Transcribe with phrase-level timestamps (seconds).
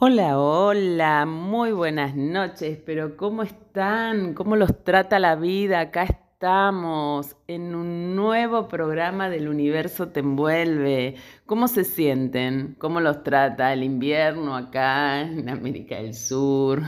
[0.00, 4.32] Hola, hola, muy buenas noches, pero ¿cómo están?
[4.34, 5.80] ¿Cómo los trata la vida?
[5.80, 11.14] Acá estamos en un nuevo programa del universo te envuelve.
[11.46, 12.76] ¿Cómo se sienten?
[12.78, 16.82] ¿Cómo los trata el invierno acá en América del Sur?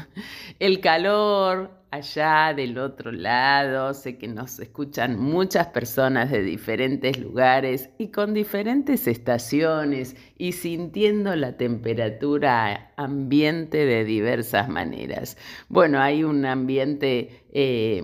[0.58, 3.92] El calor, allá del otro lado.
[3.94, 11.34] Sé que nos escuchan muchas personas de diferentes lugares y con diferentes estaciones y sintiendo
[11.36, 15.36] la temperatura ambiente de diversas maneras.
[15.68, 18.00] Bueno, hay un ambiente eh,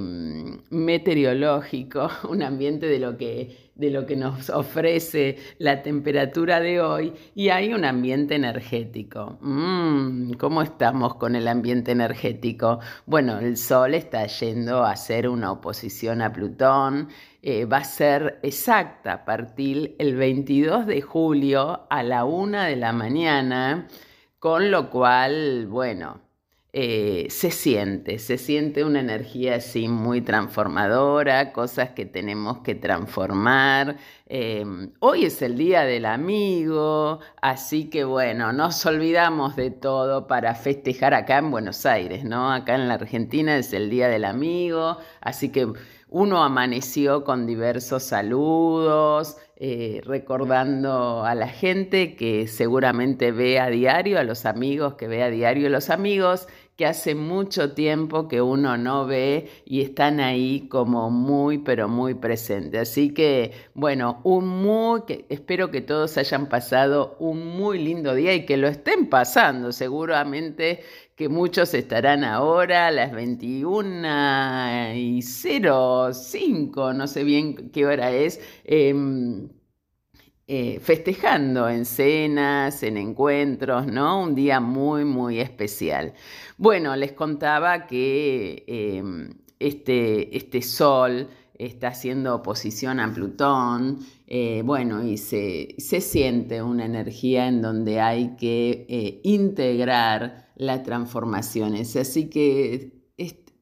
[0.70, 7.12] meteorológico, un ambiente de lo que de lo que nos ofrece la temperatura de hoy
[7.34, 9.38] y hay un ambiente energético.
[9.40, 12.80] Mm, ¿Cómo estamos con el ambiente energético?
[13.04, 17.08] Bueno, el Sol está yendo a hacer una oposición a Plutón.
[17.42, 22.76] Eh, va a ser exacta a partir el 22 de julio a la una de
[22.76, 23.86] la mañana,
[24.40, 26.25] con lo cual, bueno,
[26.78, 33.96] eh, se siente, se siente una energía así muy transformadora, cosas que tenemos que transformar.
[34.26, 40.54] Em, hoy es el día del amigo, así que bueno, nos olvidamos de todo para
[40.54, 42.52] festejar acá en Buenos Aires, ¿no?
[42.52, 45.72] Acá en la Argentina es el día del amigo, así que
[46.08, 54.18] uno amaneció con diversos saludos, eh, recordando a la gente que seguramente ve a diario,
[54.18, 56.46] a los amigos que ve a diario los amigos,
[56.76, 62.14] que hace mucho tiempo que uno no ve y están ahí como muy, pero muy
[62.14, 62.90] presentes.
[62.90, 68.44] Así que, bueno, un muy, espero que todos hayan pasado un muy lindo día y
[68.44, 69.72] que lo estén pasando.
[69.72, 70.80] Seguramente
[71.16, 78.38] que muchos estarán ahora a las 21 y 05, no sé bien qué hora es.
[78.64, 79.48] Em,
[80.48, 84.22] eh, festejando en cenas, en encuentros, ¿no?
[84.22, 86.14] Un día muy, muy especial.
[86.56, 93.98] Bueno, les contaba que em, este, este sol está haciendo oposición a Plutón,
[94.28, 101.96] eh, bueno, y se, siente una energía en donde hay que eh, integrar las transformaciones.
[101.96, 102.92] Así que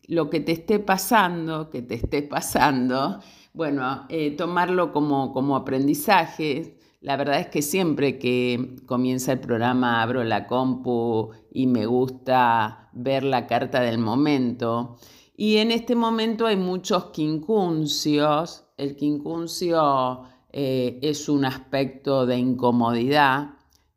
[0.07, 3.21] lo que te esté pasando, que te esté pasando,
[3.55, 6.77] bueno, eh, tomarlo como, como aprendizaje.
[7.01, 12.91] La verdad es que siempre que comienza el programa abro la compu y me gusta
[12.93, 14.97] ver la carta del momento.
[15.37, 18.65] Y en este momento hay muchos quincunциos.
[18.77, 23.51] El quincuncio eh, es un aspecto de incomodidad,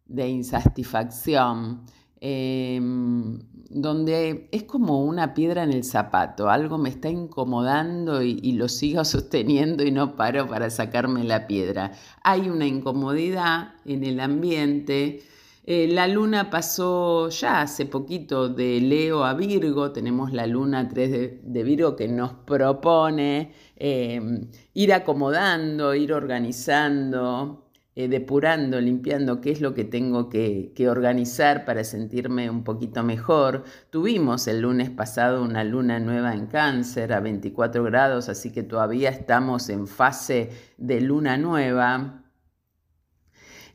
[0.05, 1.83] de insatisfacción.
[2.19, 3.39] Em,
[3.69, 9.03] donde es como una piedra en el zapato, algo me está incomodando y, lo sigo
[9.05, 11.91] sosteniendo y no paro para sacarme la piedra.
[12.23, 15.21] Hay una incomodidad en el ambiente.
[15.65, 21.41] Eh, la luna pasó ya hace poquito de Leo a Virgo, tenemos la luna 3
[21.43, 27.66] de, Virgo que nos propone eh, ir acomodando, ir organizando,
[27.99, 33.63] eh, depurando, limpiando qué es lo que tengo que, organizar para sentirme un poquito mejor.
[33.89, 39.09] Tuvimos el lunes pasado una luna nueva en cáncer a 24 grados, así que todavía
[39.09, 42.23] estamos en fase de luna nueva.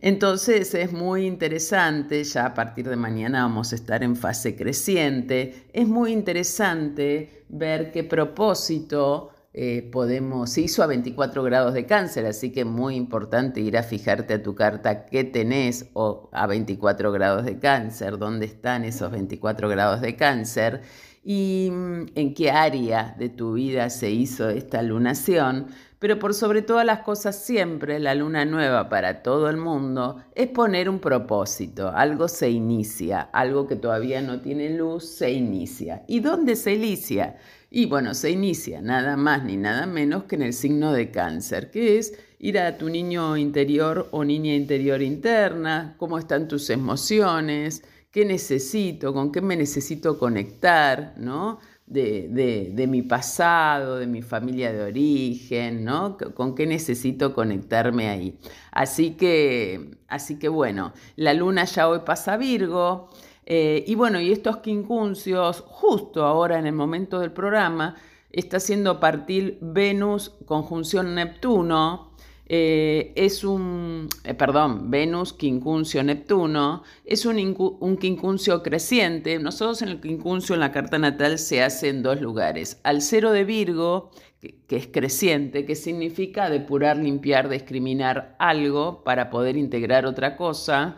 [0.00, 5.66] Entonces es muy interesante, ya a partir de mañana vamos a estar en fase creciente,
[5.72, 12.24] es muy interesante ver qué propósito eh, podemos, se hizo a 24 grados de cáncer,
[12.24, 17.12] así que muy importante ir a fijarte a tu carta qué tenés o a 24
[17.12, 20.80] grados de cáncer, dónde están esos 24 grados de cáncer
[21.22, 25.66] y mm, en qué área de tu vida se hizo esta lunación.
[25.98, 30.48] Pero por sobre todas las cosas siempre la luna nueva para todo el mundo es
[30.48, 36.02] poner un propósito, algo se inicia, algo que todavía no tiene luz se inicia.
[36.08, 37.36] ¿Y dónde se inicia?
[37.74, 41.70] Y bueno, se inicia nada más ni nada menos que en el signo de cáncer,
[41.70, 47.82] que es ir a tu niño interior o niña interior interna, cómo están tus emociones,
[48.10, 51.60] qué necesito, con qué me necesito conectar, ¿no?
[51.86, 56.18] De, mi pasado, de mi familia de origen, ¿no?
[56.34, 58.38] Con qué necesito conectarme ahí.
[58.70, 63.08] Así que, así que bueno, la luna ya hoy pasa Virgo.
[63.44, 67.96] Eh, y bueno, y estos quincuncios, justo ahora en el momento del programa,
[68.30, 72.12] está haciendo partir Venus conjunción Neptuno.
[72.46, 77.38] Eh, es un, eh, perdón, Venus quincuncio Neptuno, es un,
[77.80, 79.38] un, quincuncio creciente.
[79.38, 82.80] Nosotros en el quincuncio, en la carta natal, se hace en dos lugares.
[82.82, 84.10] Al cero de Virgo,
[84.40, 90.96] que, que es creciente, que significa depurar, limpiar, discriminar algo para poder integrar otra cosa.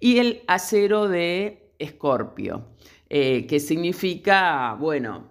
[0.00, 2.66] Y el acero de Escorpio,
[3.08, 5.30] eh, que significa, bueno,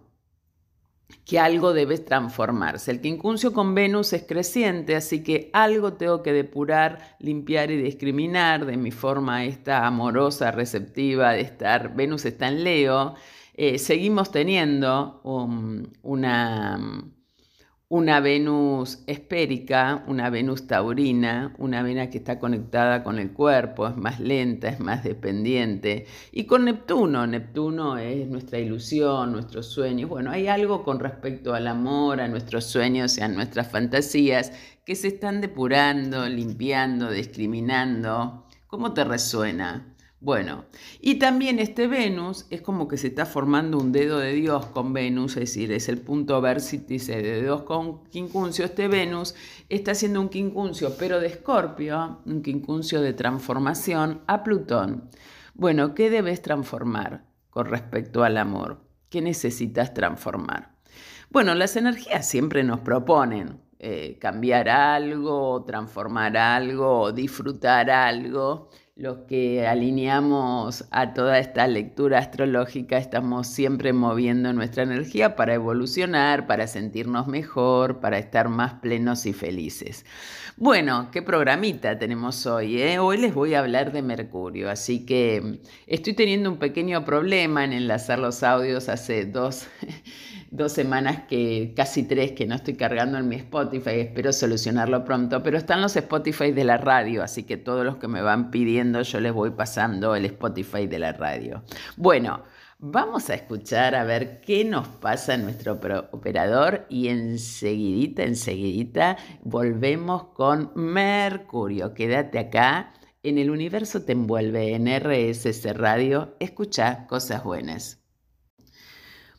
[1.25, 2.91] que algo debe transformarse.
[2.91, 8.65] El quincuncio con Venus es creciente, así que algo tengo que depurar, limpiar y discriminar
[8.65, 11.95] de mi forma esta amorosa, receptiva de estar.
[11.95, 13.15] Venus está en Leo.
[13.55, 15.21] Eh, seguimos teniendo
[16.03, 17.05] una
[17.87, 23.95] una Venus espérica, una Venus taurina, una vena que está conectada con el cuerpo, es
[23.95, 26.07] más lenta, es más dependiente.
[26.31, 30.09] Y con Neptuno, Neptuno es nuestra ilusión, nuestros sueños.
[30.09, 34.51] Bueno, hay algo con respecto al amor, a nuestros sueños y a nuestras fantasías
[34.83, 38.45] que se están depurando, limpiando, discriminando.
[38.67, 39.94] ¿Cómo te resuena?
[40.21, 40.65] Bueno,
[41.01, 44.93] y también este Venus es como que se está formando un dedo de Dios con
[44.93, 48.65] Venus, es decir, es el punto vértice de Dios con quincuncio.
[48.65, 49.35] Este Venus
[49.69, 55.09] está haciendo un quincuncio, pero de Escorpio, un quincuncio de transformación a Plutón.
[55.53, 58.81] Bueno, ¿qué debes transformar con respecto al amor?
[59.09, 60.75] ¿Qué necesitas transformar?
[61.29, 69.67] Bueno, las energías siempre nos proponen eh, cambiar algo, transformar algo, disfrutar algo los que
[69.67, 77.27] alineamos a toda esta lectura astrológica estamos siempre moviendo nuestra energía para evolucionar, para sentirnos
[77.27, 80.05] mejor, para estar más plenos y felices.
[80.55, 82.81] Bueno, qué programita tenemos hoy.
[82.81, 82.97] Eh?
[82.97, 87.73] Hoy les voy a hablar de Mercurio, así que estoy teniendo un pequeño problema en
[87.73, 89.67] enlazar los audios hace dos
[90.51, 95.43] dos semanas que, casi tres, que no estoy cargando en mi Spotify, espero solucionarlo pronto,
[95.43, 99.01] pero están los Spotify de la radio, así que todos los que me van pidiendo
[99.01, 101.63] yo les voy pasando el Spotify de la radio.
[101.97, 102.43] Bueno,
[102.79, 105.73] vamos a escuchar a ver qué nos pasa en nuestro
[106.11, 111.93] operador y enseguidita, enseguidita volvemos con Mercurio.
[111.93, 112.93] Quédate acá.
[113.23, 116.35] En el universo te envuelve en RSS Radio.
[116.39, 118.04] Escucha cosas buenas.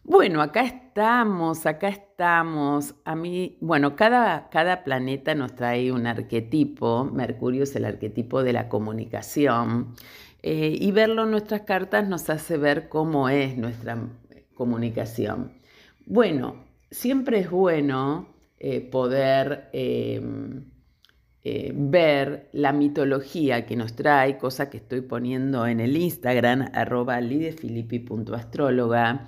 [0.09, 2.95] Bueno, acá estamos, acá estamos.
[3.05, 7.05] A mí, bueno, cada, cada planeta nos trae un arquetipo.
[7.05, 9.97] Mercurio es el arquetipo de la comunicación.
[10.45, 13.99] Eh, y verlo en nuestras cartas nos hace ver cómo es nuestra
[14.55, 15.55] comunicación.
[16.07, 16.55] Bueno,
[16.89, 18.29] siempre es bueno
[18.61, 20.23] eh, poder eh,
[21.75, 29.27] ver la mitología que nos trae, cosa que estoy poniendo en el Instagram, arroba lidefilippi.astróloga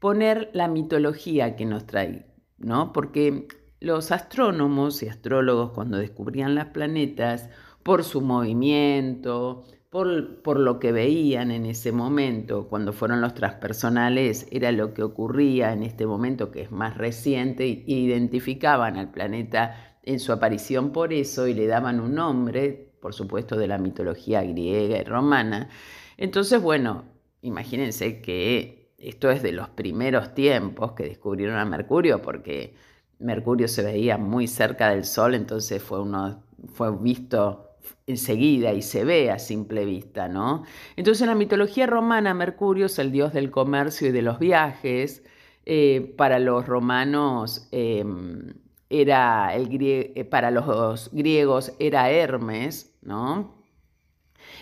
[0.00, 2.26] poner la mitología que nos trae,
[2.58, 2.92] ¿no?
[2.92, 3.46] Porque
[3.78, 7.48] los astrónomos y astrólogos cuando descubrían las planetas,
[7.82, 14.46] por su movimiento, por, por, lo que veían en ese momento, cuando fueron los transpersonales,
[14.50, 19.98] era lo que ocurría en este momento que es más reciente, e identificaban al planeta
[20.02, 24.42] en su aparición por eso y le daban un nombre, por supuesto, de la mitología
[24.42, 25.70] griega y romana.
[26.16, 27.04] Entonces, bueno,
[27.42, 32.74] imagínense que esto es de los primeros tiempos que descubrieron a Mercurio, porque
[33.18, 36.42] Mercurio se veía muy cerca del Sol, entonces fue, uno,
[36.72, 37.70] fue visto
[38.06, 40.64] enseguida y se ve a simple vista, ¿no?
[40.96, 45.22] Entonces en la mitología romana Mercurio es el dios del comercio y de los viajes.
[45.66, 48.54] Eh, para los romanos em,
[48.88, 53.62] era el eh, para los griegos era Hermes, ¿no?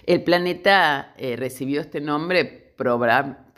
[0.05, 2.75] El planeta eh, recibió este nombre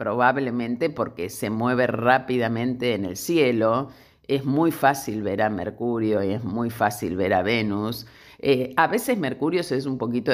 [0.01, 3.91] probablemente porque se mueve rápidamente en el cielo.
[4.27, 8.07] Es muy fácil ver a Mercurio y es muy fácil ver a Venus.
[8.39, 10.33] Eh, a veces Mercurio es un poquito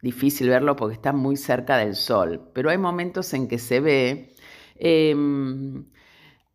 [0.00, 4.32] difícil verlo porque está muy cerca del Sol, pero hay momentos en que se ve.
[4.76, 5.86] Em,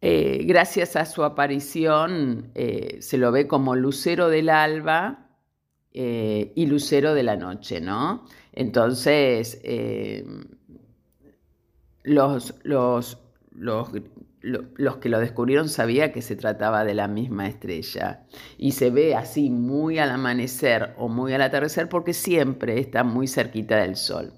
[0.02, 5.26] eh, gracias a su aparición eh, se lo ve como lucero del alba
[5.92, 8.24] y lucero de la noche, ¿no?
[8.54, 10.59] Entonces, em,
[12.04, 13.18] los, los,
[13.52, 13.90] los,
[14.42, 18.26] los, que lo descubrieron sabían que se trataba de la misma estrella
[18.58, 23.28] y se ve así muy al amanecer o muy al atardecer porque siempre está muy
[23.28, 24.34] cerquita del Sol.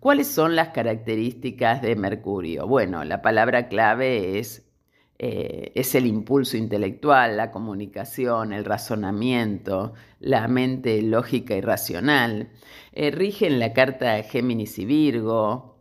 [0.00, 2.66] ¿Cuáles son las características de Mercurio?
[2.66, 4.68] Bueno, la palabra clave es,
[5.18, 12.50] eh, es el impulso intelectual, la comunicación, el razonamiento, la mente lógica y racional.
[12.92, 15.75] Eh, rigen la carta Géminis y Virgo,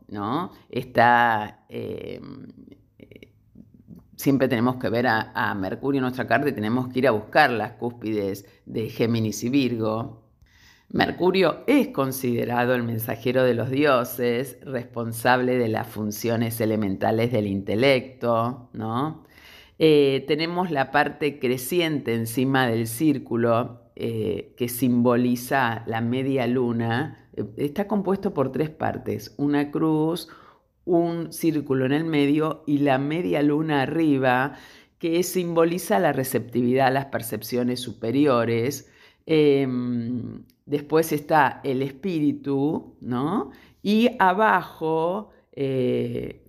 [0.69, 2.21] Está, eh,
[4.15, 7.51] siempre tenemos que ver a, Mercurio en nuestra carta y tenemos que ir a buscar
[7.51, 10.23] las cúspides de Géminis y Virgo.
[10.89, 18.69] Mercurio es considerado el mensajero de los dioses, responsable de las funciones elementales del intelecto,
[18.73, 19.25] ¿no?
[19.77, 27.24] Eh, tenemos la parte creciente encima del círculo eh, que simboliza la media luna,
[27.57, 30.29] está compuesto por tres partes, una cruz,
[30.85, 34.53] un círculo en el medio y la media luna arriba,
[34.99, 38.91] que simboliza la receptividad a las percepciones superiores.
[39.25, 43.51] Em, después está el espíritu, ¿no?
[43.81, 46.45] Y abajo eh,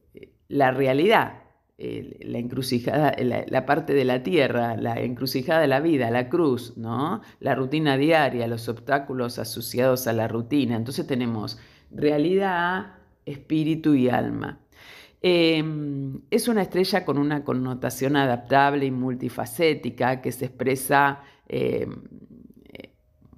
[0.49, 1.43] la realidad,
[1.79, 7.21] la encrucijada, la, parte de la tierra, la encrucijada de la vida, la cruz, ¿no?
[7.41, 10.77] La rutina diaria, los obstáculos asociados a la rutina.
[10.77, 11.59] Entonces tenemos
[11.91, 12.95] realidad,
[13.27, 14.61] espíritu y alma.
[15.21, 21.95] Em, es una estrella con una connotación adaptable y multifacética que se expresa, em,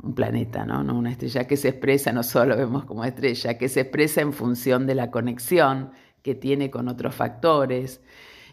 [0.00, 0.85] un planeta, ¿no?
[0.85, 0.97] ¿no?
[0.97, 4.87] Una estrella que se expresa, no solo vemos como estrella, que se expresa en función
[4.87, 5.90] de la conexión
[6.22, 8.00] que tiene con otros factores,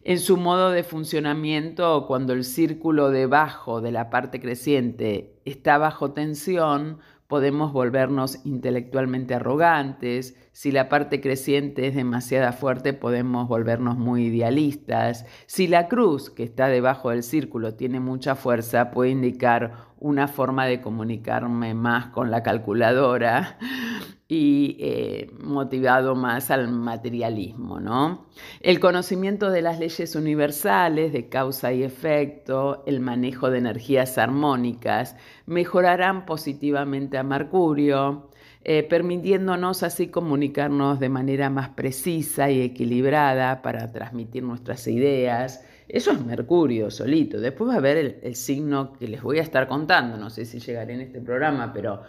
[0.03, 6.11] en su modo de funcionamiento cuando el círculo debajo de la parte creciente está bajo
[6.11, 14.25] tensión, podemos volvernos intelectualmente arrogantes, si la parte creciente es demasiado fuerte podemos volvernos muy
[14.25, 20.27] idealistas, si la cruz que está debajo del círculo tiene mucha fuerza puede indicar una
[20.27, 23.57] forma de comunicarme más con la calculadora
[24.27, 27.79] y eh, motivado más al materialismo.
[27.79, 28.25] ¿no?
[28.61, 35.15] El conocimiento de las leyes universales de causa y efecto, el manejo de energías armónicas,
[35.45, 38.29] mejorarán positivamente a Mercurio,
[38.63, 45.63] eh, permitiéndonos así comunicarnos de manera más precisa y equilibrada para transmitir nuestras ideas.
[45.87, 47.39] Eso es Mercurio solito.
[47.39, 50.59] Después va a haber el, signo que les voy a estar contando, no sé si
[50.59, 52.01] llegaré en este programa, pero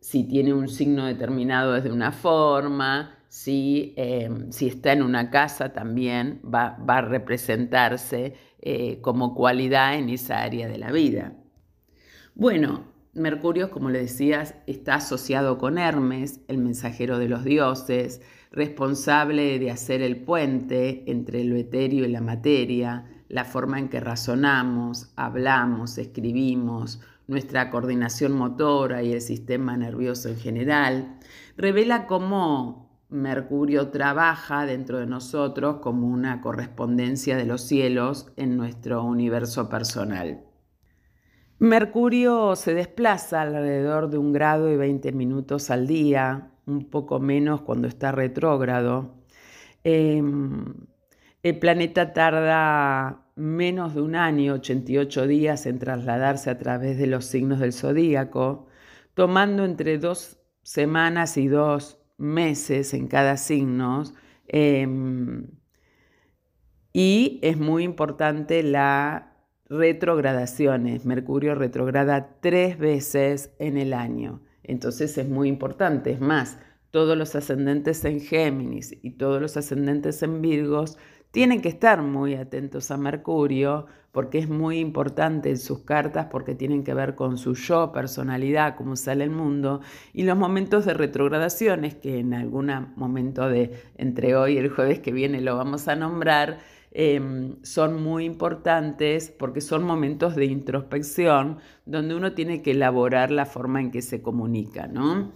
[0.00, 5.30] si tiene un signo determinado es de una forma, si, em, si está en una
[5.30, 11.34] casa también va, a representarse eh, como cualidad en esa área de la vida.
[12.34, 19.58] Bueno, Mercurio, como le decías, está asociado con Hermes, el mensajero de los dioses, responsable
[19.58, 25.12] de hacer el puente entre lo etéreo y la materia, la forma en que razonamos,
[25.16, 31.18] hablamos, escribimos, nuestra coordinación motora y el sistema nervioso en general,
[31.56, 39.04] revela cómo Mercurio trabaja dentro de nosotros como una correspondencia de los cielos en nuestro
[39.04, 40.44] universo personal.
[41.58, 47.62] Mercurio se desplaza alrededor de un grado y 20 minutos al día, un poco menos
[47.62, 49.14] cuando está retrógrado.
[49.84, 50.74] Em,
[51.42, 57.24] el planeta tarda menos de un año, 88 días, en trasladarse a través de los
[57.24, 58.66] signos del zodíaco,
[59.14, 64.04] tomando entre dos semanas y dos meses en cada signo.
[64.48, 65.48] Em,
[66.92, 69.30] y es muy importante la
[69.70, 71.06] retrogradaciones.
[71.06, 74.42] Mercurio retrograda tres veces en el año.
[74.62, 76.10] Entonces es muy importante.
[76.12, 76.58] Es más,
[76.90, 80.98] todos los ascendentes en Géminis y todos los ascendentes en Virgos
[81.30, 86.56] tienen que estar muy atentos a Mercurio porque es muy importante en sus cartas porque
[86.56, 89.80] tienen que ver con su yo, personalidad, cómo sale el mundo
[90.12, 94.98] y los momentos de retrogradaciones que en algún momento de entre hoy y el jueves
[94.98, 96.58] que viene lo vamos a nombrar.
[96.92, 103.46] Em, son muy importantes porque son momentos de introspección donde uno tiene que elaborar la
[103.46, 105.32] forma en que se comunica, ¿no?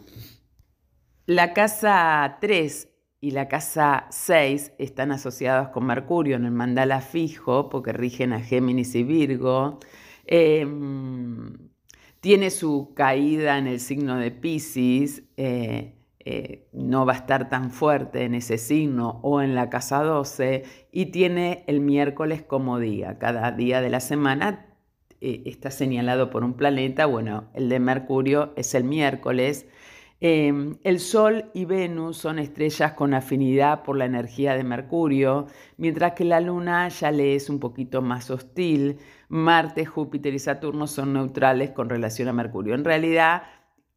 [1.26, 7.68] La casa 3 y la casa 6 están asociados con Mercurio en el mandala fijo
[7.68, 9.78] porque rigen a Géminis y Virgo.
[10.26, 11.70] Em,
[12.20, 15.94] tiene su caída en el signo de Pisces, eh,
[16.24, 20.64] eh, no va a estar tan fuerte en ese signo o en la casa 12
[20.92, 23.18] y tiene el miércoles como día.
[23.18, 24.66] Cada día de la semana
[25.20, 27.06] eh, está señalado por un planeta.
[27.06, 29.66] Bueno, el de Mercurio es el miércoles
[30.26, 36.12] Em, el Sol y Venus son estrellas con afinidad por la energía de Mercurio, mientras
[36.14, 38.98] que la Luna ya le es un poquito más hostil.
[39.28, 42.74] Marte, Júpiter y Saturno son neutrales con relación a Mercurio.
[42.74, 43.42] En realidad,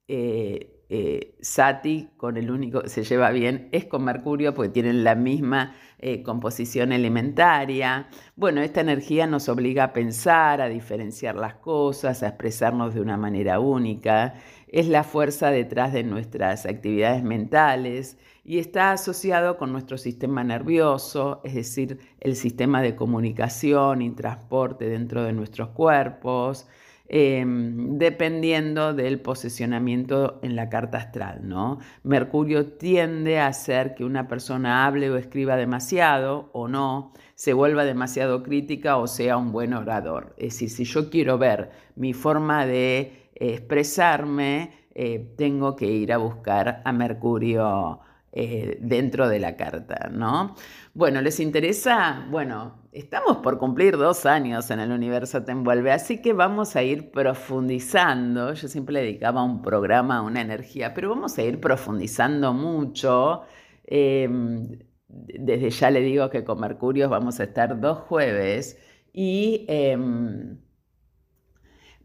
[0.09, 5.03] eh, eh, Sati con el único que se lleva bien es con Mercurio porque tienen
[5.03, 8.07] la misma eh, composición elementaria.
[8.35, 13.17] Bueno, esta energía nos obliga a pensar, a diferenciar las cosas, a expresarnos de una
[13.17, 14.35] manera única
[14.67, 21.41] es la fuerza detrás de nuestras actividades mentales y está asociado con nuestro sistema nervioso,
[21.43, 26.67] es decir, el sistema de comunicación y transporte dentro de nuestros cuerpos,
[27.07, 31.47] em, dependiendo del posicionamiento en la carta astral.
[31.47, 31.79] ¿no?
[32.03, 37.85] Mercurio tiende a hacer que una persona hable o escriba demasiado o no, se vuelva
[37.85, 40.33] demasiado crítica o sea un buen orador.
[40.37, 46.17] Es decir, si yo quiero ver mi forma de expresarme, eh, tengo que ir a
[46.17, 47.99] buscar a Mercurio
[48.31, 50.55] eh, dentro de la carta, ¿no?
[50.97, 52.25] Bueno, ¿les interesa?
[52.31, 56.81] Bueno, estamos por cumplir dos años en el universo te envuelve, así que vamos a
[56.81, 58.51] ir profundizando.
[58.55, 63.43] Yo siempre le dedicaba un programa, una energía, pero vamos a ir profundizando mucho.
[63.85, 68.79] Em, desde ya le digo que con Mercurio vamos a estar dos jueves
[69.13, 70.57] y em,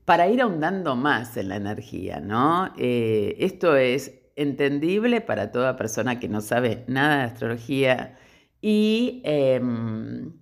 [0.04, 2.75] para ir ahondando más en la energía, ¿no?
[2.76, 8.18] Eh, esto es entendible para toda persona que no sabe nada de astrología
[8.62, 10.33] y em,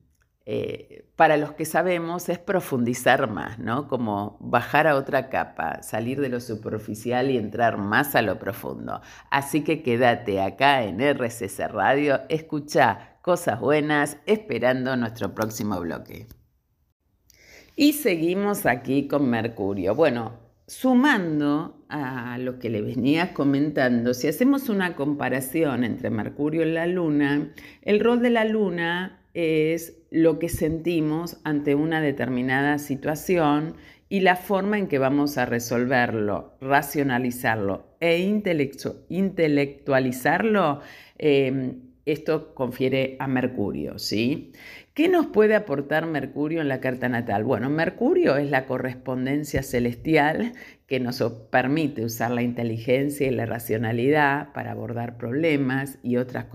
[0.45, 3.89] eh, para los que sabemos es profundizar más, ¿no?
[3.89, 9.00] Como bajar a otra capa, salir de lo superficial y entrar más a lo profundo.
[9.31, 16.27] Así que quédate acá en RCC Radio, escucha cosas buenas, esperando nuestro próximo bloque.
[17.77, 19.95] Y seguimos aquí con Mercurio.
[19.95, 20.40] Bueno,
[20.71, 26.87] sumando a lo que le venía comentando, si hacemos una comparación entre Mercurio y la
[26.87, 33.75] Luna, el rol de la Luna es lo que sentimos ante una determinada situación
[34.09, 40.83] y la forma en que vamos a resolverlo, racionalizarlo e intelectualizarlo,
[41.19, 41.73] eh,
[42.07, 44.53] esto confiere a Mercurio, ¿sí?
[44.93, 47.45] ¿Qué nos puede aportar Mercurio en la carta natal?
[47.45, 50.53] Bueno, Mercurio es la correspondencia celestial
[50.89, 56.47] que nos permite usar la inteligencia y la racionalidad para abordar problemas y otras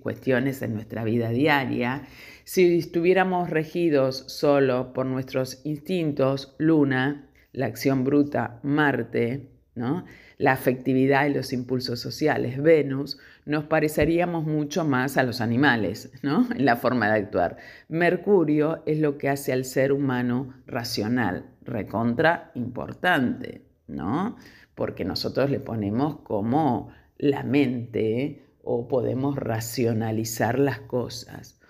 [0.00, 2.02] cuestiones en nuestra vida diaria.
[2.44, 10.04] Si estuviéramos regidos solo por nuestros instintos, Luna, la acción bruta, Marte, ¿no?
[10.38, 16.46] La afectividad y los impulsos sociales, Venus, nos pareceríamos mucho más a los animales, ¿no?
[16.56, 17.56] En la forma de actuar.
[17.88, 24.36] Mercurio es lo que hace al ser humano racional, recontra importante, ¿no?
[24.74, 31.61] Porque nosotros le ponemos como la mente o podemos racionalizar las cosas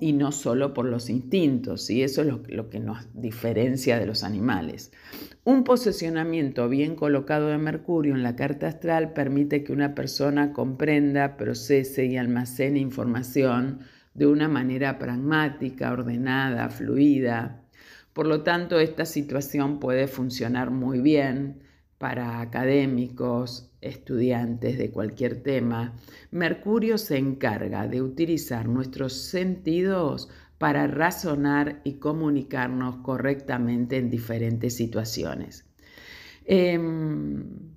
[0.00, 4.22] y no solo por los instintos, y eso es lo, que nos diferencia de los
[4.22, 4.92] animales.
[5.44, 11.38] Un posicionamiento bien colocado de Mercurio en la carta astral permite que una persona comprenda,
[11.38, 13.80] procese y almacene información
[14.12, 17.62] de una manera pragmática, ordenada, fluida.
[18.12, 21.63] Por lo tanto, esta situación puede funcionar muy bien
[22.04, 25.94] para académicos, estudiantes de cualquier tema,
[26.32, 35.64] Mercurio se encarga de utilizar nuestros sentidos para razonar y comunicarnos correctamente en diferentes situaciones.
[36.44, 37.72] Em,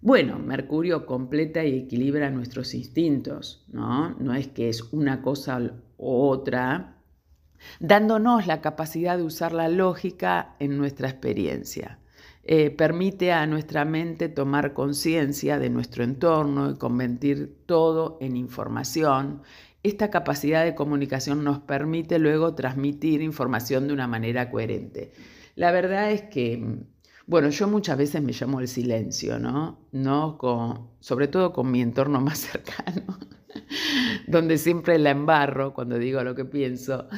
[0.00, 4.16] bueno, Mercurio completa y equilibra nuestros instintos, ¿no?
[4.18, 5.58] No es que es una cosa
[5.98, 6.96] u otra,
[7.78, 11.98] dándonos la capacidad de usar la lógica en nuestra experiencia.
[12.46, 19.40] Eh, permite a nuestra mente tomar conciencia de nuestro entorno y convertir todo en información.
[19.82, 25.12] Esta capacidad de comunicación nos permite luego transmitir información de una manera coherente.
[25.56, 26.82] La verdad es que,
[27.26, 29.78] bueno, yo muchas veces me llamo el silencio, ¿no?
[29.92, 33.18] no con, sobre todo con mi entorno más cercano,
[34.26, 37.08] donde siempre la embarro cuando digo lo que pienso.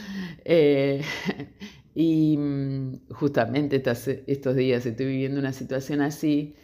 [0.44, 1.02] Eh,
[1.98, 3.82] y mm, justamente
[4.26, 6.54] estos días estoy viviendo una situación así,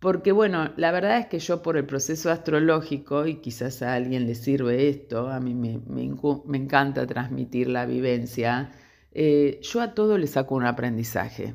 [0.00, 4.26] porque bueno, la verdad es que yo por el proceso astrológico, y quizás a alguien
[4.26, 5.80] le sirve esto, a mí me,
[6.56, 8.72] encanta transmitir la vivencia,
[9.12, 11.54] eh, yo a todo le saco un aprendizaje,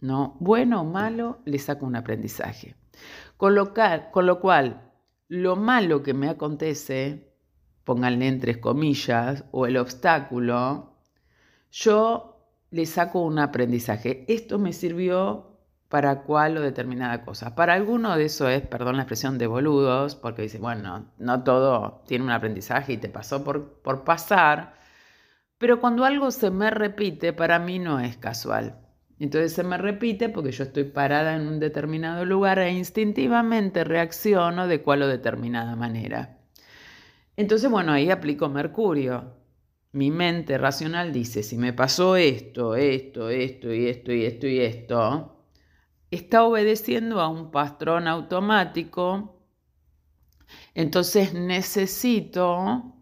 [0.00, 0.36] ¿no?
[0.38, 2.76] Bueno o malo, le saco un aprendizaje.
[3.36, 3.74] Con lo,
[4.12, 4.92] con lo cual,
[5.26, 7.34] lo malo que me acontece,
[7.82, 10.94] pónganle entre comillas, o el obstáculo,
[11.72, 12.29] yo
[12.70, 14.24] le saco un aprendizaje.
[14.28, 15.50] Esto me sirvió
[15.88, 17.54] para cuál o determinada cosa.
[17.56, 22.02] Para alguno de eso es, perdón la expresión, de boludos, porque dice, bueno, no todo
[22.06, 24.74] tiene un aprendizaje y te pasó por, por pasar,
[25.58, 28.78] pero cuando algo se me repite, para mí no es casual.
[29.18, 34.68] Entonces se me repite porque yo estoy parada en un determinado lugar e instintivamente reacciono
[34.68, 36.38] de cuál o determinada manera.
[37.36, 39.39] Entonces, bueno, ahí aplico Mercurio
[39.92, 44.60] mi mente racional dice, si me pasó esto, esto, esto y esto y esto y
[44.60, 45.36] esto,
[46.10, 49.40] está obedeciendo a un patrón automático,
[50.74, 52.94] entonces necesito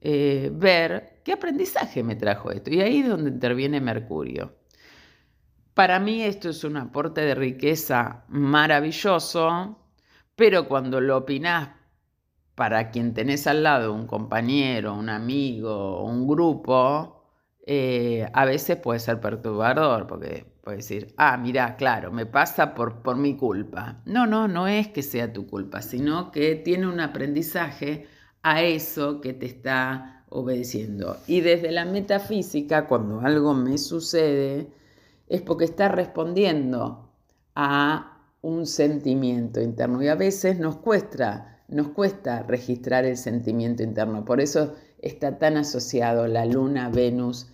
[0.00, 2.70] eh, ver qué aprendizaje me trajo esto.
[2.72, 4.56] Y ahí es donde interviene Mercurio.
[5.72, 9.78] Para mí esto es un aporte de riqueza maravilloso,
[10.36, 11.70] pero cuando lo opinás
[12.54, 17.22] para quien tenés al lado, un compañero, un amigo, un grupo,
[17.66, 23.02] eh, a veces puede ser perturbador, porque Puede decir, ah, mira, claro, me pasa por,
[23.02, 24.00] por mi culpa.
[24.06, 28.06] No, no, no es que sea tu culpa, sino que tiene un aprendizaje
[28.42, 31.18] a eso que te está obedeciendo.
[31.26, 34.72] Y desde la metafísica, cuando algo me sucede,
[35.28, 37.10] es porque está respondiendo
[37.54, 40.02] a un sentimiento interno.
[40.02, 44.24] Y a veces nos cuesta, nos cuesta registrar el sentimiento interno.
[44.24, 47.50] Por eso está tan asociado la luna, Venus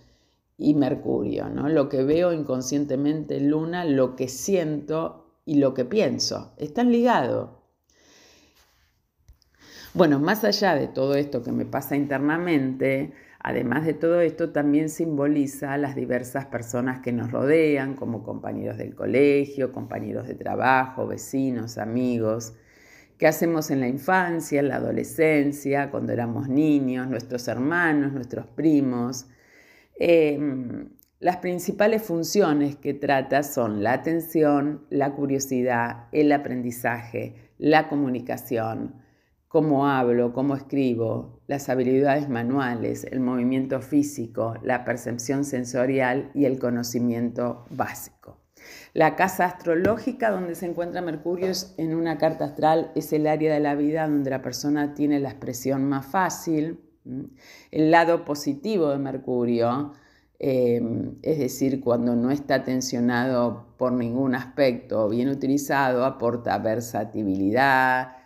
[0.57, 1.69] y Mercurio, ¿no?
[1.69, 6.53] Lo que veo inconscientemente, luna, lo que siento y lo que pienso.
[6.57, 7.49] Están ligados.
[9.93, 14.89] Bueno, más allá de todo esto que me pasa internamente, además de todo esto, también
[14.89, 21.77] simboliza las diversas personas que nos rodean, como compañeros del colegio, compañeros de trabajo, vecinos,
[21.77, 22.53] amigos,
[23.21, 29.27] qué hacemos en la infancia, en la adolescencia, cuando éramos niños, nuestros hermanos, nuestros primos,
[30.03, 38.95] Em, las principales funciones que trata son la atención, la curiosidad, el aprendizaje, la comunicación,
[39.47, 46.57] cómo hablo, cómo escribo, las habilidades manuales, el movimiento físico, la percepción sensorial y el
[46.57, 48.40] conocimiento básico.
[48.93, 53.59] La casa astrológica donde se encuentra Mercurio en una carta astral es el área de
[53.59, 56.79] la vida donde la persona tiene la expresión más fácil,
[57.71, 59.93] el lado positivo de Mercurio,
[60.39, 68.17] em, es decir, cuando no está tensionado por ningún aspecto, bien utilizado, aporta versatilidad,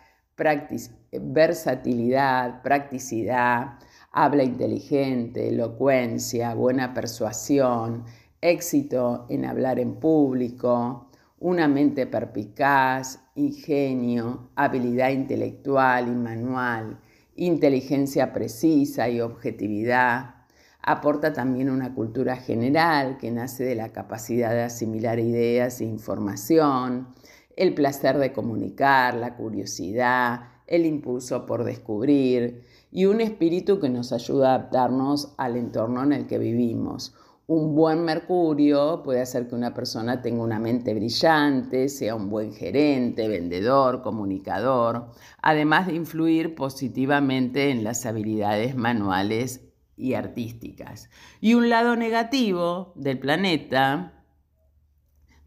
[1.20, 3.78] versatilidad, practicidad,
[4.12, 8.04] habla inteligente, elocuencia, buena persuasión,
[8.50, 17.00] éxito en hablar en público, una mente perpicaz, ingenio, habilidad intelectual y manual,
[17.34, 20.36] inteligencia precisa y objetividad.
[20.80, 27.08] Aporta también una cultura general que nace de la capacidad de asimilar ideas e información,
[27.56, 34.12] el placer de comunicar, la curiosidad, el impulso por descubrir y un espíritu que nos
[34.12, 37.14] ayuda a adaptarnos al entorno en el que vivimos
[37.48, 42.52] un buen Mercurio puede hacer que una persona tenga una mente brillante, sea un buen
[42.52, 45.10] gerente, vendedor, comunicador,
[45.42, 51.08] además de influir positivamente en las habilidades manuales y artísticas.
[51.40, 54.24] Y un lado negativo del planeta,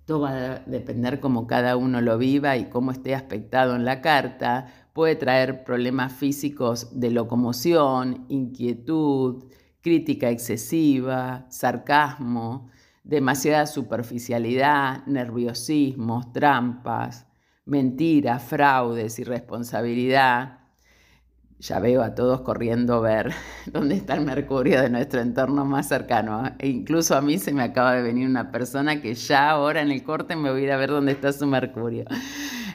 [0.05, 3.99] todo va a depender cómo cada uno lo viva y cómo esté aspectado en la
[4.01, 9.43] carta, puede traer problemas físicos de locomoción, inquietud,
[9.89, 12.69] crítica excesiva, sarcasmo,
[13.03, 17.25] demasiada superficialidad, nerviosismos, trampas,
[17.65, 20.59] mentiras, fraudes, irresponsabilidad.
[21.57, 23.33] Ya veo a todos corriendo a ver
[23.65, 26.43] dónde está el Mercurio de nuestro entorno más cercano.
[26.59, 29.89] E incluso a mí se me acaba de venir una persona que ya ahora en
[29.89, 32.05] el corte me voy a a ver dónde está su Mercurio.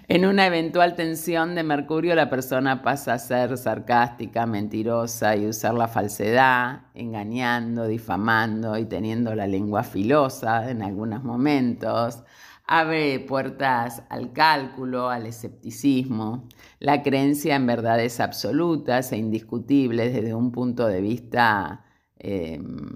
[0.06, 5.72] En una eventual tensión de Mercurio, la persona pasa a ser sarcástica, mentirosa y usar
[5.72, 12.22] la falsedad, engañando, difamando y teniendo la lengua filosa en algunos momentos.
[12.66, 16.48] Abre puertas al cálculo, al escepticismo.
[16.80, 21.82] La creencia en verdades absolutas e indiscutibles desde un punto de vista
[22.18, 22.88] em,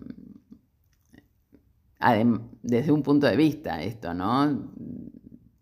[2.63, 4.73] desde un punto de vista esto, ¿no?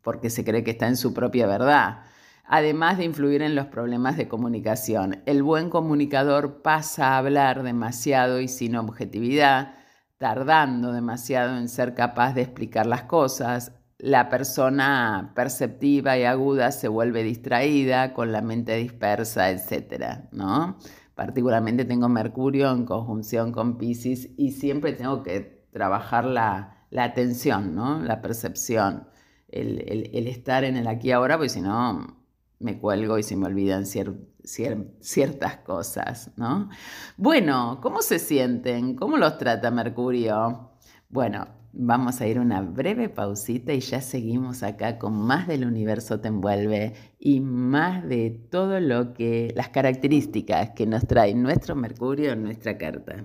[0.07, 2.05] Porque se cree que está en su propia verdad,
[2.45, 5.21] además de influir en los problemas de comunicación.
[5.27, 9.75] El buen comunicador pasa a hablar demasiado y sin objetividad,
[10.17, 13.73] tardando demasiado en ser capaz de explicar las cosas.
[13.99, 20.29] La persona perceptiva y aguda se vuelve distraída, con la mente dispersa, etc.
[20.31, 20.79] ¿no?
[21.17, 27.75] Particularmente tengo Mercurio en conjunción con Pisces y siempre tengo que trabajar la, la atención,
[27.75, 27.99] ¿no?
[27.99, 29.09] la percepción
[29.49, 32.17] el, estar en el aquí ahora, porque si no
[32.59, 36.71] me cuelgo y se me olvidan ciertas cosas, ¿no?
[37.17, 38.97] Bueno, ¿cómo se sienten?
[38.97, 40.71] ¿Cómo los trata Mercurio?
[41.09, 46.21] Bueno, vamos a ir una breve pausita y ya seguimos acá con más del universo
[46.21, 52.33] te envuelve y más de todo lo que, las características que nos trae nuestro Mercurio
[52.33, 53.25] en nuestra carta.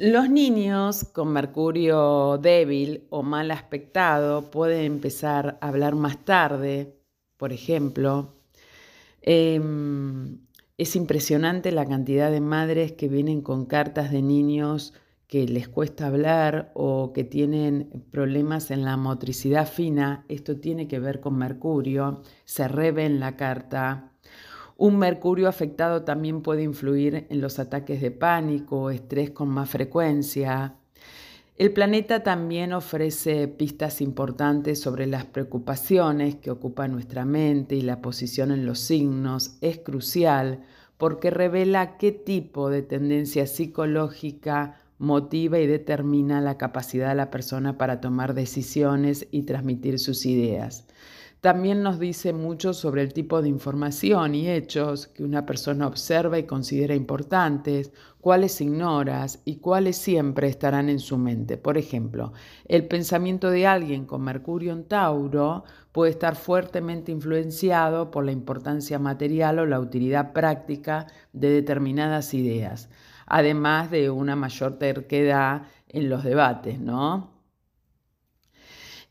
[0.00, 6.94] Los niños con mercurio débil o mal aspectado pueden empezar a hablar más tarde,
[7.36, 8.36] por ejemplo.
[9.22, 10.38] Em,
[10.76, 14.94] es impresionante la cantidad de madres que vienen con cartas de niños
[15.26, 20.24] que les cuesta hablar o que tienen problemas en la motricidad fina.
[20.28, 22.22] Esto tiene que ver con mercurio.
[22.44, 24.12] Se reve en la carta
[24.78, 29.68] un mercurio afectado también puede influir en los ataques de pánico o estrés con más
[29.68, 30.76] frecuencia.
[31.56, 38.00] El planeta también ofrece pistas importantes sobre las preocupaciones que ocupan nuestra mente y la
[38.00, 40.62] posición en los signos es crucial
[40.96, 47.78] porque revela qué tipo de tendencia psicológica motiva y determina la capacidad de la persona
[47.78, 50.87] para tomar decisiones y transmitir sus ideas.
[51.40, 56.36] También nos dice mucho sobre el tipo de información y hechos que una persona observa
[56.36, 61.56] y considera importantes, cuáles ignoras y cuáles siempre estarán en su mente.
[61.56, 62.32] Por ejemplo,
[62.66, 68.98] el pensamiento de alguien con Mercurio en Tauro puede estar fuertemente influenciado por la importancia
[68.98, 72.90] material o la utilidad práctica de determinadas ideas,
[73.26, 77.30] además de una mayor terquedad en los debates, ¿no?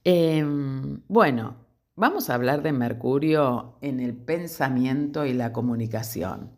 [0.03, 1.66] Em, bueno,
[1.99, 6.51] Vamos a hablar de Mercurio en el pensamiento y la comunicación.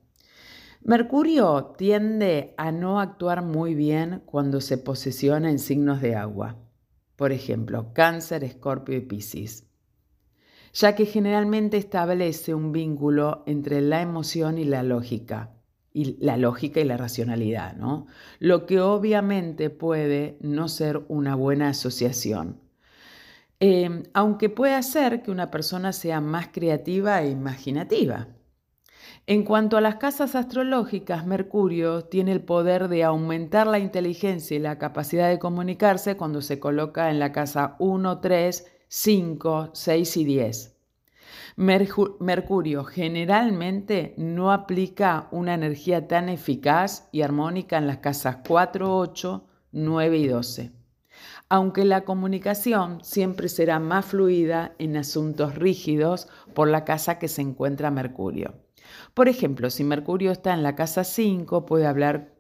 [0.84, 6.58] Mercurio tiende a no actuar muy bien cuando se posesiona en signos de agua,
[7.16, 9.66] por ejemplo, Cáncer, Escorpio y Piscis,
[10.74, 15.56] ya que generalmente establece un vínculo entre la emoción y la lógica,
[15.94, 18.08] y la lógica y la racionalidad, ¿no?
[18.40, 22.60] Lo que obviamente puede no ser una buena asociación
[23.62, 28.30] Em, aunque puede hacer que una persona sea más creativa e imaginativa.
[29.28, 34.60] En cuanto a las casas astrológicas, Mercurio tiene el poder de aumentar la inteligencia y
[34.60, 40.24] la capacidad de comunicarse cuando se coloca en la casa 1, 3, 5, 6 y
[40.24, 40.76] 10.
[41.58, 49.44] Mercurio generalmente no aplica una energía tan eficaz y armónica en las casas 4, 8,
[49.74, 50.79] 9 y 12
[51.50, 57.42] aunque la comunicación siempre será más fluida en asuntos rígidos por la casa que se
[57.42, 58.54] encuentra Mercurio.
[59.14, 62.40] Por ejemplo, si Mercurio está en la casa 5, puede hablar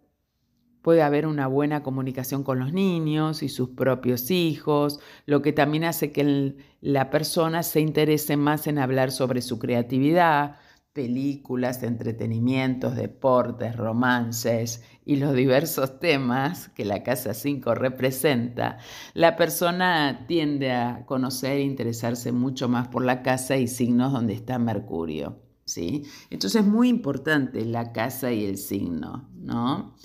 [0.82, 5.84] puede haber una buena comunicación con los niños y sus propios hijos, lo que también
[5.84, 10.56] hace que la persona se interese más en hablar sobre su creatividad,
[11.00, 18.80] películas, entretenimientos, deportes, romances y los diversos temas que la Casa 5 representa,
[19.14, 24.34] la persona tiende a conocer e interesarse mucho más por la casa y signos donde
[24.34, 25.40] está Mercurio.
[25.64, 26.04] ¿sí?
[26.30, 29.30] Entonces es muy importante la casa y el signo.
[29.38, 29.96] ¿no?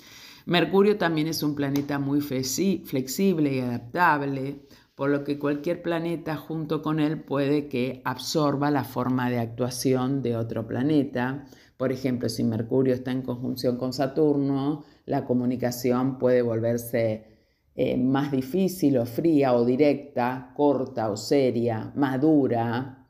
[0.45, 4.61] Mercurio también es un planeta muy flexible y adaptable
[4.95, 10.21] por lo que cualquier planeta junto con él puede que absorba la forma de actuación
[10.21, 11.45] de otro planeta.
[11.77, 17.35] Por ejemplo, si Mercurio está en conjunción con Saturno, la comunicación puede volverse
[17.75, 23.09] eh, más difícil o fría o directa, corta o seria, madura.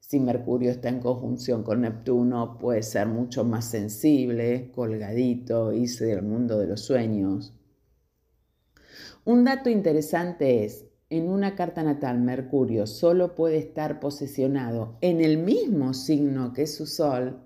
[0.00, 6.22] Si Mercurio está en conjunción con Neptuno, puede ser mucho más sensible, colgadito, irse del
[6.22, 7.54] mundo de los sueños.
[9.24, 15.38] Un dato interesante es, en una carta natal Mercurio solo puede estar posesionado en el
[15.38, 17.40] mismo signo que su Sol,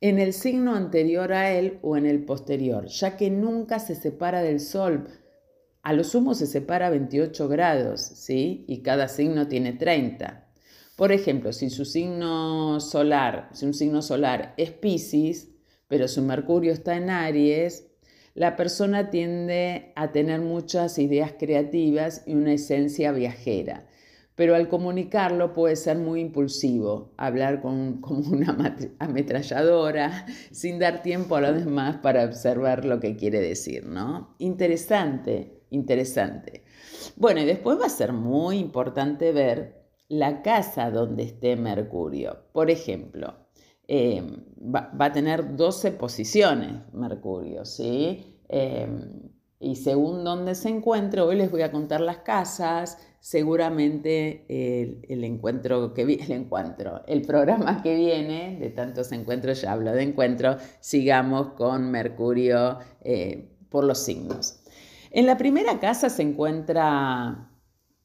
[0.00, 4.42] en el signo anterior a él o en el posterior, ya que nunca se separa
[4.42, 5.08] del Sol.
[5.82, 8.64] A lo sumo se separa 28 grados, ¿sí?
[8.68, 10.46] Y cada signo tiene 30.
[10.96, 15.48] Por ejemplo, si su signo solar, si un signo solar es Pisces,
[15.88, 17.88] pero su Mercurio está en Aries,
[18.34, 23.86] la persona tiende a tener muchas ideas creativas y una esencia viajera,
[24.34, 28.56] pero al comunicarlo puede ser muy impulsivo, hablar con, como una
[28.98, 34.34] ametralladora, sin dar tiempo a los demás para observar lo que quiere decir, ¿no?
[34.38, 36.64] Interesante, interesante.
[37.16, 42.38] Bueno, y después va a ser muy importante ver la casa donde esté Mercurio.
[42.52, 43.43] Por ejemplo,
[43.88, 44.22] eh,
[44.58, 48.38] va, a tener 12 posiciones Mercurio, ¿sí?
[48.48, 48.88] Eh,
[49.60, 55.94] y según donde se encuentre, hoy les voy a contar las casas, seguramente el, encuentro
[55.94, 61.54] que el encuentro, el programa que viene, de tantos encuentros, ya hablo de encuentro, sigamos
[61.54, 64.60] con Mercurio eh, por los signos.
[65.10, 67.48] En la primera casa se encuentra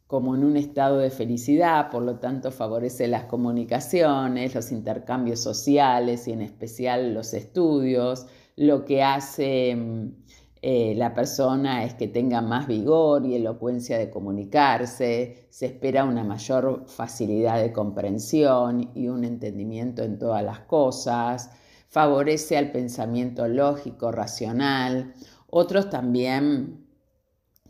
[0.10, 6.28] como en un estado de felicidad, por lo tanto favorece las comunicaciones, los intercambios sociales
[6.28, 8.26] y en especial los estudios.
[8.56, 10.08] Lo que hace mm,
[10.64, 16.24] eh, la persona es que tenga más vigor y elocuencia de comunicarse, se espera una
[16.24, 21.52] mayor facilidad de comprensión y un entendimiento en todas las cosas,
[21.88, 25.14] favorece al pensamiento lógico, racional.
[25.52, 26.79] Otros también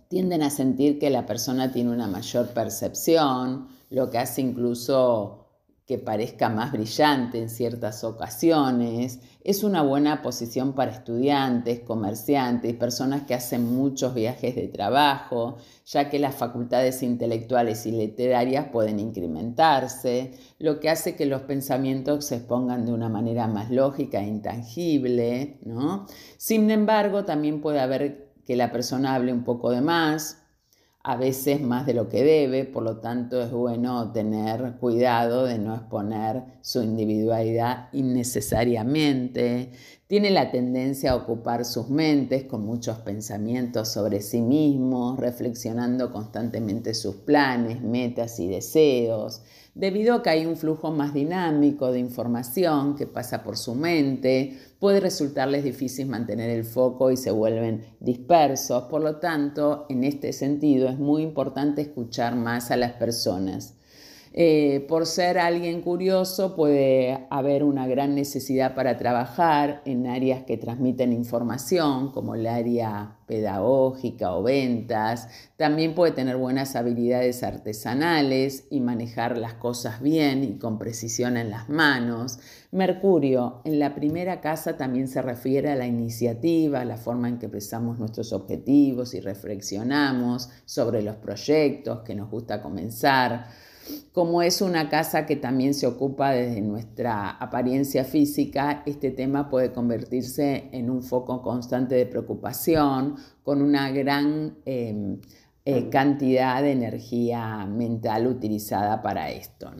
[0.10, 5.45] tienden a sentir que la persona tiene una mayor percepción, lo que hace incluso
[5.86, 9.19] que parezca más brillante en ciertas ocasiones.
[9.43, 16.10] Es una buena posición para estudiantes, comerciantes, personas que hacen muchos viajes de trabajo, ya
[16.10, 22.36] que las facultades intelectuales y literarias pueden incrementarse, lo que hace que los pensamientos se
[22.36, 25.58] expongan de una manera más lógica e intangible.
[25.65, 26.06] ¿no?
[26.38, 30.41] Sin embargo, también puede haber que la persona hable un poco de más,
[31.03, 35.59] a veces más de lo que debe, por lo tanto es bueno tener cuidado de
[35.59, 39.71] no exponer su individualidad innecesariamente.
[40.10, 46.95] Tiene la tendencia a ocupar sus mentes con muchos pensamientos sobre sí mismo, reflexionando constantemente
[46.95, 49.43] sus planes, metas y deseos.
[49.76, 54.58] Debido a que hay un flujo más dinámico de información que pasa por su mente,
[54.80, 58.86] puede resultarles difícil mantener el foco y se vuelven dispersos.
[58.86, 63.78] Por lo tanto, en este sentido es muy importante escuchar más a las personas.
[64.31, 70.57] Eh, por ser alguien curioso puede haber una gran necesidad para trabajar en áreas que
[70.57, 75.27] transmiten información, como el área pedagógica o ventas.
[75.57, 81.49] También puede tener buenas habilidades artesanales y manejar las cosas bien y con precisión en
[81.49, 82.39] las manos.
[82.71, 87.47] Mercurio en la primera casa también se refiere a la iniciativa, la forma en que
[87.47, 93.68] expresamos nuestros objetivos y reflexionamos sobre los proyectos que nos gusta comenzar.
[94.12, 99.71] Como es una casa que también se ocupa desde nuestra apariencia física, este tema puede
[99.71, 105.19] convertirse en un foco constante de preocupación, con una gran em,
[105.65, 109.71] eh, cantidad de energía mental utilizada para esto,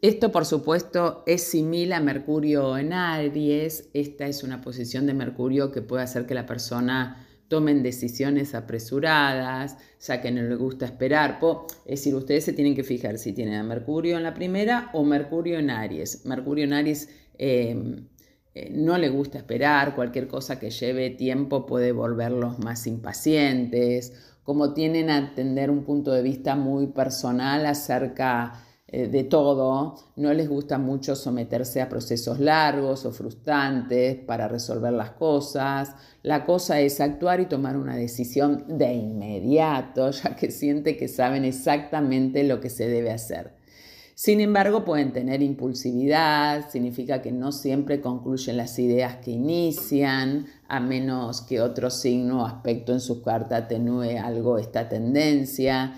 [0.00, 3.88] Esto, por supuesto, es similar a Mercurio en Aries.
[3.94, 7.23] Esta es una posición de Mercurio que puede hacer que la persona
[7.54, 11.38] tomen decisiones apresuradas, ya que no les gusta esperar.
[11.84, 15.04] Es decir, ustedes se tienen que fijar si tienen a Mercurio en la primera o
[15.04, 16.26] Mercurio en Aries.
[16.26, 18.08] Mercurio en Aries em,
[18.56, 24.12] eh, no le gusta esperar, cualquier cosa que lleve tiempo puede volverlos más impacientes,
[24.42, 28.64] como tienen a tener un punto de vista muy personal acerca
[28.96, 34.92] eh, de todo, no les gusta mucho someterse a procesos largos o frustrantes para resolver
[34.92, 35.96] las cosas.
[36.22, 41.44] La cosa es actuar y tomar una decisión de inmediato, ya que siente que saben
[41.44, 43.54] exactamente lo que se debe hacer.
[44.14, 50.78] Sin embargo, pueden tener impulsividad, significa que no siempre concluyen las ideas que inician, a
[50.78, 55.94] menos que otro signo o aspecto en su carta atenúe algo esta tendencia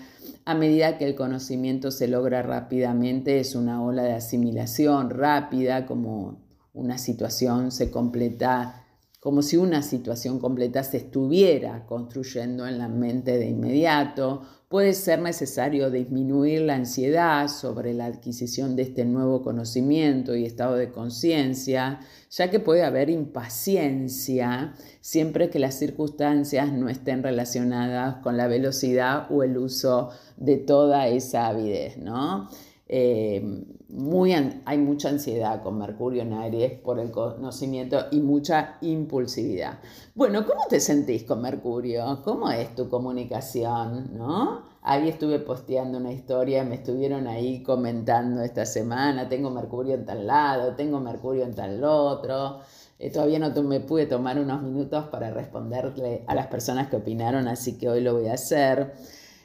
[0.47, 6.39] a medida que el conocimiento se logra rápidamente, es una ola de asimilación rápida, como
[6.73, 8.86] una situación se completa,
[9.19, 15.19] como si una situación completa se estuviera construyendo en la mente de inmediato, puede ser
[15.19, 21.99] necesario disminuir la ansiedad sobre la adquisición de este nuevo conocimiento y estado de conciencia,
[22.29, 29.31] ya que puede haber impaciencia siempre que las circunstancias no estén relacionadas con la velocidad
[29.31, 32.49] o el uso de toda esa avidez, ¿no?
[32.89, 39.79] Eh, muy, hay mucha ansiedad con Mercurio en Aries por el conocimiento y mucha impulsividad.
[40.15, 42.21] Bueno, ¿cómo te sentís con Mercurio?
[42.23, 44.17] ¿Cómo es tu comunicación?
[44.17, 44.63] ¿No?
[44.81, 50.25] Ahí estuve posteando una historia, me estuvieron ahí comentando esta semana, tengo Mercurio en tal
[50.25, 52.59] lado, tengo Mercurio en tal otro.
[52.99, 57.47] Eh, todavía no me pude tomar unos minutos para responderle a las personas que opinaron,
[57.47, 58.93] así que hoy lo voy a hacer.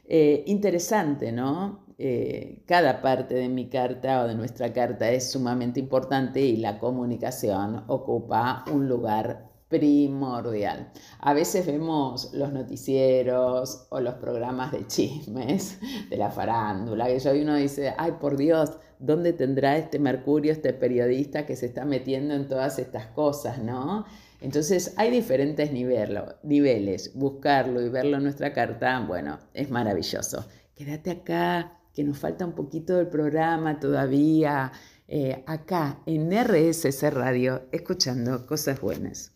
[0.06, 1.81] Eh, interesante, ¿no?
[1.98, 6.78] Eh, cada parte de mi carta o de nuestra carta es sumamente importante y la
[6.78, 10.92] comunicación ocupa un lugar primordial.
[11.20, 15.78] A veces vemos los noticieros o los programas de chismes
[16.10, 21.46] de la farándula, y uno dice, ay por Dios, ¿dónde tendrá este Mercurio, este periodista
[21.46, 24.04] que se está metiendo en todas estas cosas, no?
[24.42, 27.12] Entonces hay diferentes niveles.
[27.14, 30.44] Buscarlo y verlo en nuestra carta, bueno, es maravilloso.
[30.74, 34.72] Quédate acá, que nos falta un poquito del programa todavía,
[35.08, 39.32] eh, acá en RSC Radio, escuchando cosas buenas.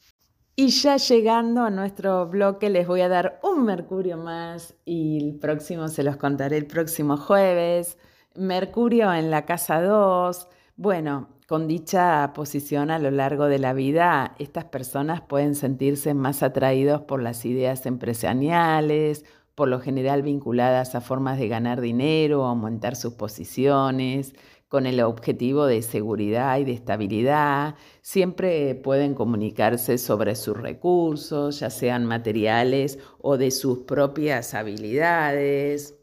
[0.58, 5.38] Y ya llegando a nuestro bloque les voy a dar un Mercurio más y el
[5.38, 7.98] próximo se los contaré el próximo jueves.
[8.34, 10.48] Mercurio en la casa 2.
[10.76, 16.42] Bueno, con dicha posición a lo largo de la vida, estas personas pueden sentirse más
[16.42, 19.26] atraídos por las ideas empresariales
[19.56, 24.34] por lo general vinculadas a formas de ganar dinero, aumentar sus posiciones,
[24.68, 27.74] con el objetivo de seguridad y de estabilidad.
[28.02, 35.94] Siempre pueden comunicarse sobre sus recursos, ya sean materiales o de sus propias habilidades.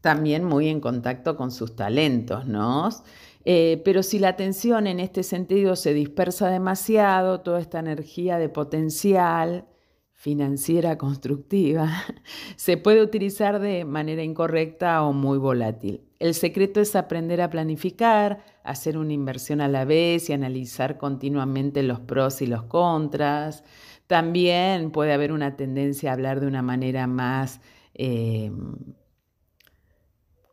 [0.00, 2.88] también muy en contacto con sus talentos, ¿no?
[3.44, 8.48] Eh, pero si la atención en este sentido se dispersa demasiado, toda esta energía de
[8.48, 9.67] potencial
[10.18, 11.88] financiera constructiva
[12.56, 16.00] se puede utilizar de manera incorrecta o muy volátil.
[16.18, 21.84] El secreto es aprender a planificar, hacer una inversión a la vez y analizar continuamente
[21.84, 23.62] los pros y los contras.
[24.08, 27.60] También puede haber una tendencia a hablar de una manera más
[27.94, 28.50] eh,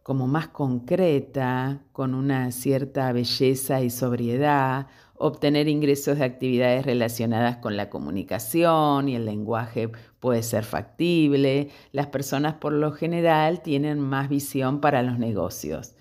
[0.04, 4.86] como más concreta, con una cierta belleza y sobriedad,
[5.18, 9.90] obtener ingresos de actividades relacionadas con la comunicación y el lenguaje
[10.20, 11.70] puede ser factible.
[11.92, 15.96] Las personas por lo general tienen más visión para los negocios.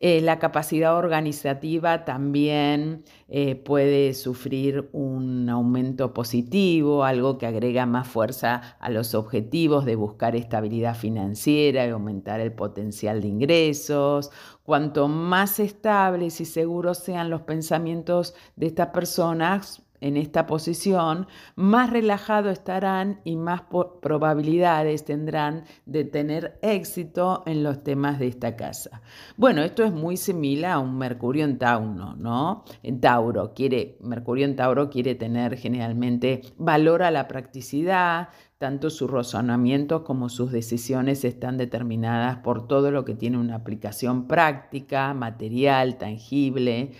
[0.00, 8.06] Eh, la capacidad organizativa también eh, puede sufrir un aumento positivo, algo que agrega más
[8.06, 14.30] fuerza a los objetivos de buscar estabilidad financiera y aumentar el potencial de ingresos.
[14.62, 21.26] Cuanto más estables y seguros sean los pensamientos de estas personas, en esta posición,
[21.56, 23.62] más relajados estarán y más
[24.00, 29.02] probabilidades tendrán de tener éxito en los temas de esta casa.
[29.36, 32.64] Bueno, esto es muy similar a un Mercurio en Tauro, ¿no?
[32.82, 38.28] En Tauro quiere, Mercurio en Tauro quiere tener generalmente valor a la practicidad,
[38.58, 44.26] tanto su razonamiento como sus decisiones están determinadas por todo lo que tiene una aplicación
[44.26, 46.92] práctica, material, tangible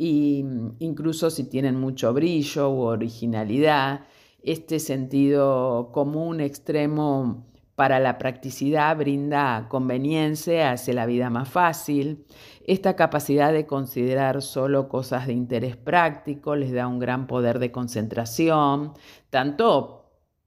[0.00, 4.00] y mm, incluso si tienen mucho brillo u originalidad,
[4.42, 7.44] este sentido común extremo
[7.74, 12.24] para la practicidad brinda conveniencia, hace la vida más fácil.
[12.66, 17.70] Esta capacidad de considerar solo cosas de interés práctico les da un gran poder de
[17.70, 18.94] concentración,
[19.28, 20.06] tanto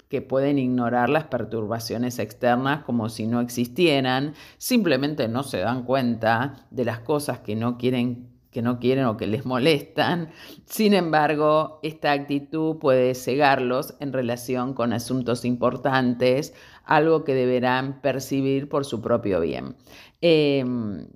[0.09, 6.65] que pueden ignorar las perturbaciones externas como si no existieran, simplemente no se dan cuenta
[6.71, 10.29] de las cosas que no quieren que no quieren o que les molestan.
[10.65, 16.53] Sin embargo, esta actitud puede cegarlos en relación con asuntos importantes,
[16.85, 19.75] algo que deberán percibir por su propio bien.
[20.21, 21.07] Em,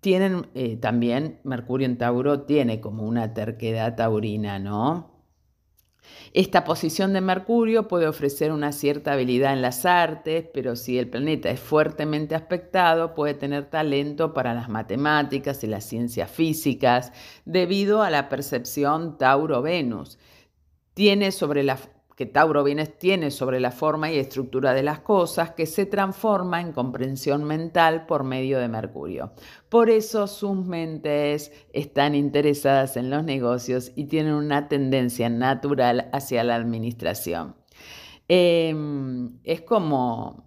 [0.00, 5.15] tienen eh, también, Mercurio en Tauro tiene como una terquedad taurina, ¿no?
[6.36, 11.08] Esta posición de Mercurio puede ofrecer una cierta habilidad en las artes, pero si el
[11.08, 17.10] planeta es fuertemente aspectado, puede tener talento para las matemáticas y las ciencias físicas,
[17.46, 20.18] debido a la percepción Tauro-Venus.
[20.92, 21.78] Tiene sobre la
[22.16, 26.62] que Tauro Vienes tiene sobre la forma y estructura de las cosas, que se transforma
[26.62, 29.32] en comprensión mental por medio de Mercurio.
[29.68, 36.42] Por eso sus mentes están interesadas en los negocios y tienen una tendencia natural hacia
[36.42, 37.54] la administración.
[38.28, 40.45] Em, es como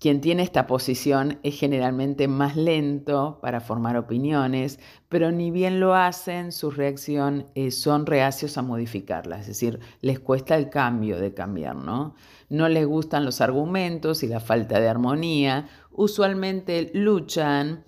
[0.00, 4.80] quien tiene esta posición es generalmente más lento para formar opiniones,
[5.10, 10.18] pero ni bien lo hacen, su reacción eh, son reacios a modificarlas, es decir, les
[10.18, 12.14] cuesta el cambio de cambiar, ¿no?
[12.48, 17.84] No les gustan los argumentos y la falta de armonía, usualmente luchan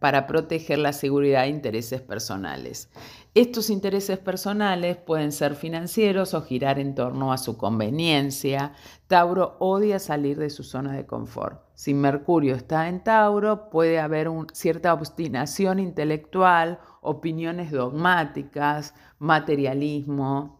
[0.00, 2.90] para, proteger la seguridad e intereses personales.
[3.32, 8.72] Estos intereses personales pueden ser financieros o girar en torno a su conveniencia.
[9.06, 11.62] Tauro odia salir de su zona de confort.
[11.74, 20.55] Si Mercurio está en Tauro, puede haber cierta obstinación intelectual, opiniones dogmáticas, materialismo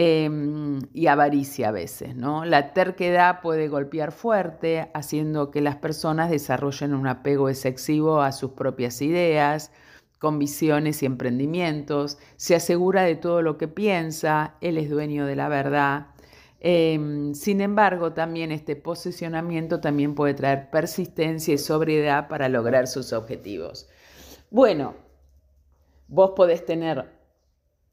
[0.00, 2.14] em, y avaricia a veces.
[2.14, 2.44] ¿no?
[2.44, 8.52] La terquedad puede golpear fuerte, haciendo que las personas desarrollen un apego excesivo a sus
[8.52, 9.72] propias ideas
[10.20, 15.36] con visiones y emprendimientos, se asegura de todo lo que piensa, él es dueño de
[15.36, 16.08] la verdad.
[16.60, 23.12] Em, sin embargo, también este posicionamiento también puede traer persistencia y sobriedad para lograr sus
[23.12, 23.88] objetivos.
[24.50, 24.94] Bueno,
[26.08, 27.10] vos podés tener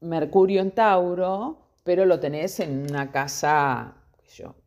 [0.02, 3.94] Mercurio en Tauro, pero lo tenés en una casa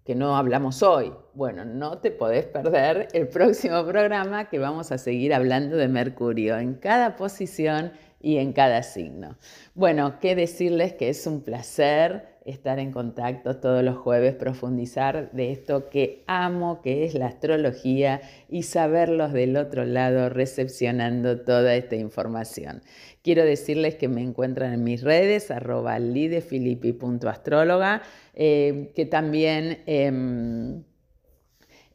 [0.05, 1.13] que no hablamos hoy.
[1.35, 6.57] Bueno, no te podés perder el próximo programa que vamos a seguir hablando de Mercurio
[6.57, 9.37] en cada posición y en cada signo.
[9.75, 15.53] Bueno, qué decirles que es un placer estar en contacto todos los jueves, profundizar de
[15.53, 21.97] esto que amo, que es la astrología, y saberlos del otro lado recepcionando toda esta
[21.97, 22.83] información.
[23.23, 28.03] Quiero decirles que me encuentran en mis redes, arroba lidefilippi.astróloga,
[28.35, 29.83] eh, que también...
[29.87, 30.85] Em,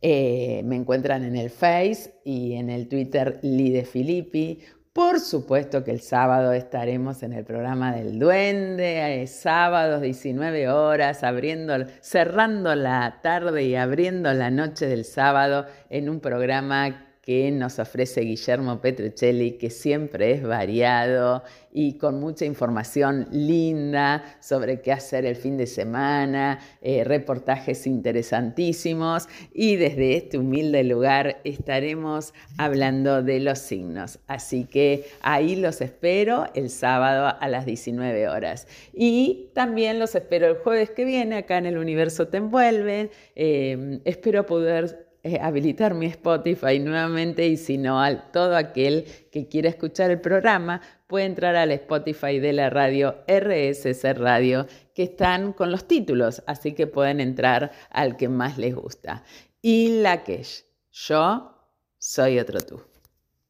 [0.06, 4.60] eh, me encuentran en el Face y en el Twitter Lidefilippi
[4.94, 11.24] Por supuesto que el sábado estaremos en el programa del Duende, eh, sábados 19 horas,
[11.24, 17.80] abriendo, cerrando la tarde y abriendo la noche del sábado en un programa que nos
[17.80, 25.26] ofrece Guillermo Petruccelli, que siempre es variado y con mucha información linda sobre qué hacer
[25.26, 33.40] el fin de semana, eh, reportajes interesantísimos y desde este humilde lugar estaremos hablando de
[33.40, 34.20] los signos.
[34.28, 38.68] Así que ahí los espero el sábado a las 19 horas.
[38.94, 43.12] Y también los espero el jueves que viene acá en el Universo Te Envuelve.
[43.36, 49.48] Eh, espero poder eh, habilitar mi Spotify nuevamente y si no, a todo aquel que
[49.48, 55.54] quiera escuchar el programa puede entrar al Spotify de la radio RSC Radio que están
[55.54, 59.24] con los títulos, así que pueden entrar al que más les gusta.
[59.62, 60.44] Y la que
[60.92, 61.54] yo
[61.98, 62.93] soy otro tú.